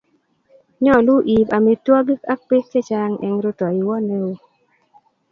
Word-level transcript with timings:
Mekat 0.81 1.25
iib 1.33 1.49
amitwogik 1.57 2.21
ak 2.33 2.41
beek 2.47 2.65
chechang' 2.71 3.21
eng' 3.25 3.41
ruitoiwo 3.43 3.95
noe 4.07 4.33